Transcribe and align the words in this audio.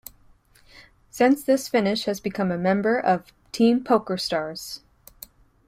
Since 1.11 1.43
this 1.43 1.67
finish 1.67 2.05
has 2.05 2.19
become 2.19 2.51
a 2.51 2.57
member 2.57 2.99
of 2.99 3.31
Team 3.51 3.83
PokerStars. 3.83 4.79